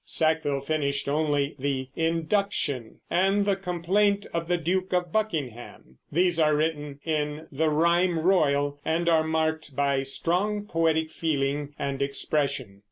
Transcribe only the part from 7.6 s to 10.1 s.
rime royal, and are marked by